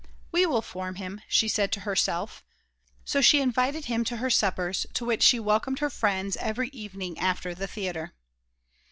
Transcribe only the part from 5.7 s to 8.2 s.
her friends every evening after the theatre.